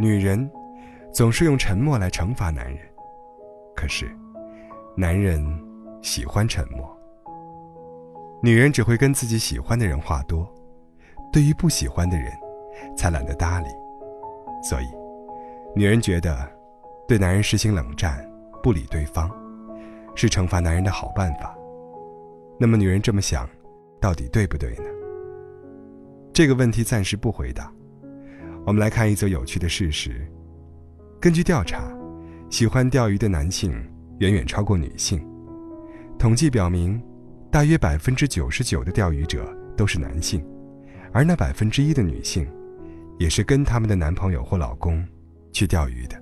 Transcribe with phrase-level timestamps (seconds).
[0.00, 0.50] 女人
[1.12, 2.78] 总是用沉默来惩罚男人，
[3.76, 4.10] 可是
[4.96, 5.44] 男人
[6.00, 6.90] 喜欢沉默。
[8.42, 10.50] 女人只会跟自己喜欢的人话多，
[11.30, 12.32] 对于不喜欢的人，
[12.96, 13.68] 才懒得搭理。
[14.66, 14.86] 所以，
[15.76, 16.50] 女人觉得
[17.06, 18.26] 对男人实行冷战，
[18.62, 19.30] 不理对方，
[20.14, 21.54] 是惩罚男人的好办法。
[22.58, 23.46] 那么，女人这么想，
[24.00, 24.84] 到底对不对呢？
[26.32, 27.70] 这个问题暂时不回答。
[28.70, 30.24] 我们来看一则有趣的事实：
[31.20, 31.92] 根据调查，
[32.50, 33.72] 喜欢钓鱼的男性
[34.20, 35.20] 远远超过女性。
[36.16, 37.02] 统计表明，
[37.50, 40.40] 大约百分之九十九的钓鱼者都是男性，
[41.12, 42.46] 而那百分之一的女性，
[43.18, 45.04] 也是跟他们的男朋友或老公
[45.52, 46.16] 去钓鱼的。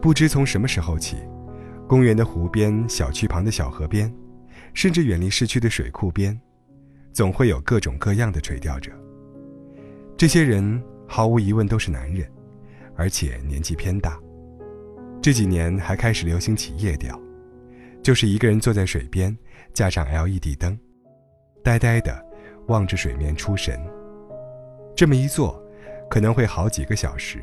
[0.00, 1.18] 不知从什么时候起，
[1.86, 4.10] 公园的湖边、小区旁的小河边，
[4.72, 6.40] 甚至远离市区的水库边，
[7.12, 8.90] 总会有各种各样的垂钓者。
[10.16, 10.82] 这些人。
[11.06, 12.30] 毫无疑问都是男人，
[12.96, 14.20] 而且年纪偏大。
[15.22, 17.20] 这几年还开始流行起夜钓，
[18.02, 19.36] 就是一个人坐在水边，
[19.72, 20.78] 架上 LED 灯，
[21.64, 22.24] 呆呆的
[22.68, 23.80] 望着水面出神。
[24.94, 25.60] 这么一坐，
[26.08, 27.42] 可能会好几个小时，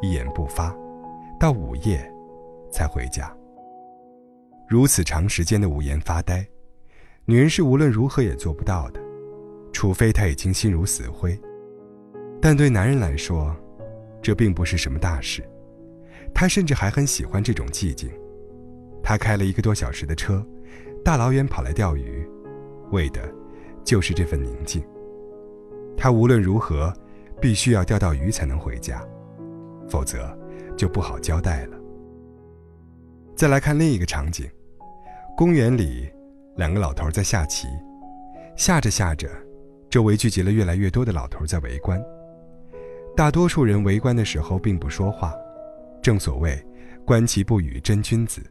[0.00, 0.74] 一言不发，
[1.38, 2.12] 到午夜
[2.70, 3.32] 才回家。
[4.68, 6.46] 如此长时间的无言发呆，
[7.24, 9.00] 女人是无论如何也做不到的，
[9.72, 11.38] 除非她已经心如死灰。
[12.42, 13.54] 但对男人来说，
[14.20, 15.48] 这并不是什么大事。
[16.34, 18.10] 他甚至还很喜欢这种寂静。
[19.00, 20.44] 他开了一个多小时的车，
[21.04, 22.28] 大老远跑来钓鱼，
[22.90, 23.32] 为的，
[23.84, 24.84] 就是这份宁静。
[25.96, 26.92] 他无论如何，
[27.40, 29.06] 必须要钓到鱼才能回家，
[29.88, 30.36] 否则
[30.76, 31.78] 就不好交代了。
[33.36, 34.50] 再来看另一个场景：
[35.36, 36.10] 公园里，
[36.56, 37.68] 两个老头在下棋，
[38.56, 39.28] 下着下着，
[39.88, 42.02] 周围聚集了越来越多的老头在围观。
[43.14, 45.34] 大多数人围观的时候并不说话，
[46.00, 46.58] 正所谓
[47.04, 48.42] “观棋不语真君子”。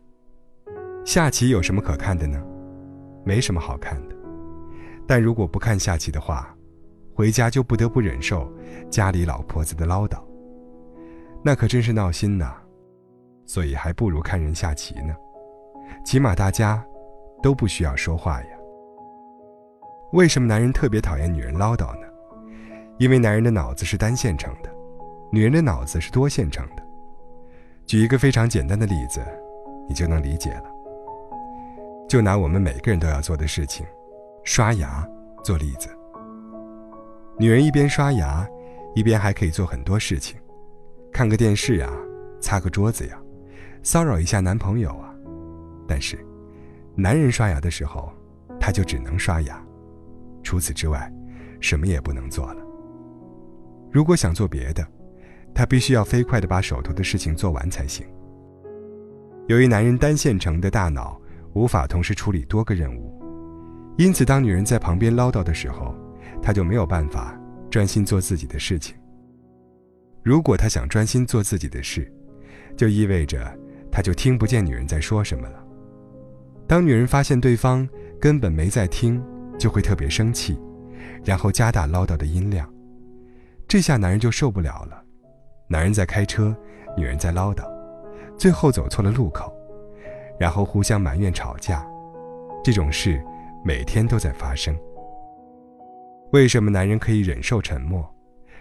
[1.03, 2.39] 下棋有什么可看的呢？
[3.25, 4.15] 没什么好看的。
[5.07, 6.55] 但如果不看下棋的话，
[7.15, 8.51] 回家就不得不忍受
[8.89, 10.21] 家里老婆子的唠叨，
[11.43, 12.55] 那可真是闹心呐。
[13.45, 15.15] 所以还不如看人下棋呢，
[16.05, 16.81] 起码大家
[17.41, 18.47] 都不需要说话呀。
[20.13, 22.07] 为什么男人特别讨厌女人唠叨呢？
[23.01, 24.69] 因为男人的脑子是单线程的，
[25.31, 26.83] 女人的脑子是多线程的。
[27.87, 29.19] 举一个非常简单的例子，
[29.89, 30.65] 你就能理解了。
[32.07, 33.83] 就拿我们每个人都要做的事情——
[34.45, 35.03] 刷牙
[35.43, 35.89] 做例子。
[37.39, 38.47] 女人一边刷牙，
[38.93, 40.39] 一边还可以做很多事情，
[41.11, 41.89] 看个电视呀，
[42.39, 43.19] 擦个桌子呀，
[43.81, 45.11] 骚扰一下男朋友啊。
[45.87, 46.23] 但是，
[46.93, 48.13] 男人刷牙的时候，
[48.59, 49.59] 他就只能刷牙，
[50.43, 51.11] 除此之外，
[51.59, 52.61] 什么也不能做了。
[53.91, 54.87] 如果想做别的，
[55.53, 58.05] 他必须要飞快地把手头的事情做完才行。
[59.47, 61.19] 由于男人单线程的大脑
[61.53, 63.21] 无法同时处理多个任务，
[63.97, 65.93] 因此当女人在旁边唠叨的时候，
[66.41, 67.37] 他就没有办法
[67.69, 68.95] 专心做自己的事情。
[70.23, 72.09] 如果他想专心做自己的事，
[72.77, 73.53] 就意味着
[73.91, 75.61] 他就听不见女人在说什么了。
[76.65, 77.85] 当女人发现对方
[78.21, 79.21] 根本没在听，
[79.59, 80.57] 就会特别生气，
[81.25, 82.71] 然后加大唠叨的音量。
[83.71, 85.01] 这下男人就受不了了，
[85.69, 86.53] 男人在开车，
[86.97, 87.63] 女人在唠叨，
[88.37, 89.49] 最后走错了路口，
[90.37, 91.87] 然后互相埋怨吵架，
[92.61, 93.23] 这种事
[93.63, 94.77] 每天都在发生。
[96.33, 98.05] 为什么男人可以忍受沉默，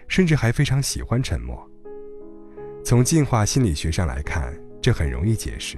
[0.07, 1.61] 甚至还非常喜欢沉默？
[2.81, 5.77] 从进化心理学上来看，这很容易解释。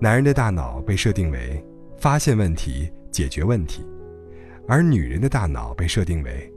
[0.00, 1.62] 男人的大脑被设定为
[1.98, 3.84] 发现问题、解决问题，
[4.66, 6.50] 而女人的大脑被设定为。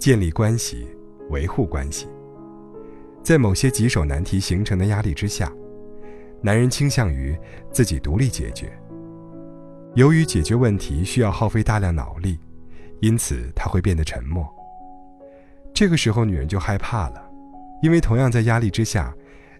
[0.00, 0.88] 建立关系，
[1.28, 2.08] 维护关系。
[3.22, 5.52] 在某些棘手难题形成的压力之下，
[6.40, 7.38] 男人倾向于
[7.70, 8.72] 自己独立解决。
[9.94, 12.38] 由于解决问题需要耗费大量脑力，
[13.00, 14.48] 因此他会变得沉默。
[15.74, 17.22] 这个时候，女人就害怕了，
[17.82, 19.14] 因为同样在压力之下，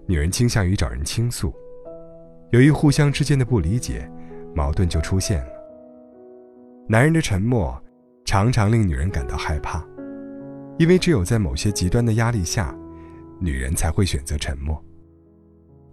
[0.07, 1.53] 女人倾向于找人倾诉。
[2.51, 4.11] 由于互相之间的不理解，
[4.55, 5.53] 矛盾就出现了。
[6.89, 7.79] 男人的沉默
[8.25, 9.87] 常常令女人感到害怕。
[10.81, 12.75] 因为只有在某些极端的压力下，
[13.39, 14.83] 女人才会选择沉默。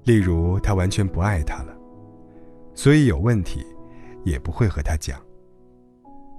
[0.06, 1.78] 例如，他完全不爱她了，
[2.74, 3.68] 所以有问题
[4.24, 5.20] 也不会和他讲。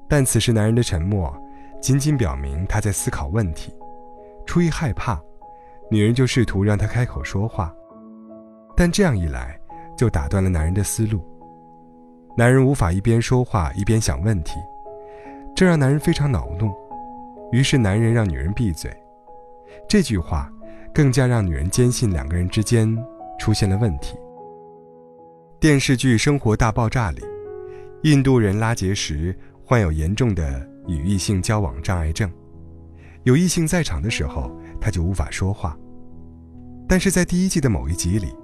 [0.09, 1.31] 但此时男人的沉默，
[1.79, 3.71] 仅仅表明他在思考问题。
[4.47, 5.21] 出于害怕，
[5.91, 7.71] 女人就试图让他开口说话，
[8.75, 9.61] 但这样一来，
[9.95, 11.23] 就打断了男人的思路。
[12.35, 14.59] 男人无法一边说话一边想问题，
[15.55, 16.73] 这让男人非常恼怒。
[17.51, 18.95] 于是，男人让女人闭嘴。
[19.89, 20.53] 这句话
[20.93, 22.97] 更加让女人坚信两个人之间
[23.39, 24.17] 出现了问题。
[25.59, 27.23] 电视剧《生活大爆炸》里，
[28.03, 29.35] 印度人拉杰什
[29.65, 32.31] 患有严重的与异性交往障碍症，
[33.25, 35.77] 有异性在场的时候，他就无法说话。
[36.87, 38.35] 但是在第一季的某一集里，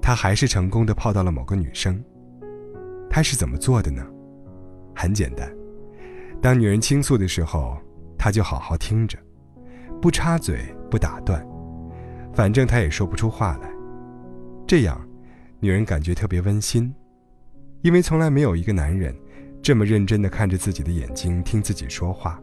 [0.00, 2.02] 他还是成功的泡到了某个女生。
[3.08, 4.04] 他是怎么做的呢？
[4.94, 5.50] 很简单，
[6.40, 7.76] 当女人倾诉的时候，
[8.18, 9.18] 他就好好听着，
[10.00, 11.46] 不插嘴，不打断，
[12.32, 13.70] 反正他也说不出话来。
[14.66, 15.00] 这样。
[15.58, 16.94] 女人感觉特别温馨，
[17.80, 19.16] 因为从来没有一个男人
[19.62, 22.38] 这么认真地看着自己的眼睛听自己说话。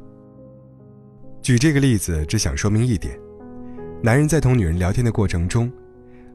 [1.39, 3.15] 举这个例子，只想说明一点：
[4.01, 5.71] 男人在同女人聊天的过程中，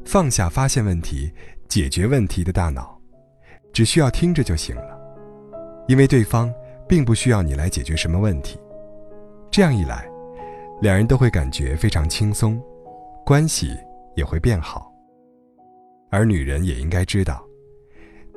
[0.04, 1.32] 放下发现问题、
[1.66, 2.96] 解决问题的大脑，
[3.72, 4.98] 只需要听着就行了，
[5.88, 6.50] 因为对方
[6.88, 8.56] 并不需要你来解决什么问题。
[9.58, 10.08] 这样一来，
[10.80, 12.62] 两人都会感觉非常轻松，
[13.26, 13.76] 关系
[14.14, 14.94] 也会变好。
[16.10, 17.44] 而女人也应该知道，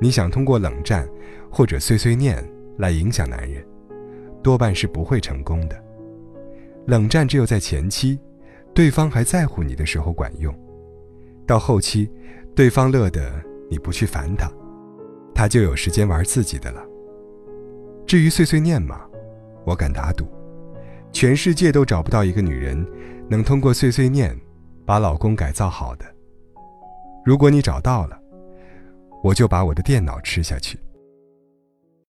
[0.00, 1.08] 你想通过冷战
[1.48, 2.44] 或者碎碎念
[2.76, 3.64] 来影响男人，
[4.42, 5.80] 多半是不会成功的。
[6.86, 8.18] 冷战只有在前期，
[8.74, 10.52] 对方还在乎你的时候管用，
[11.46, 12.10] 到后期，
[12.52, 13.32] 对方乐得
[13.70, 14.50] 你不去烦他，
[15.32, 16.84] 他就有时间玩自己的了。
[18.08, 19.06] 至于碎碎念嘛，
[19.64, 20.26] 我敢打赌，
[21.12, 22.86] 全世界都找不到一个女人
[23.28, 24.36] 能通过碎碎念
[24.86, 26.04] 把老公改造好的。
[27.24, 28.18] 如果你找到了，
[29.22, 30.78] 我就把我的电脑吃下去。